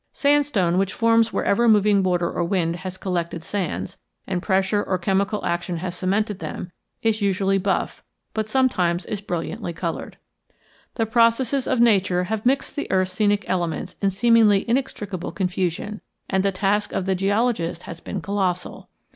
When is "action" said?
5.45-5.77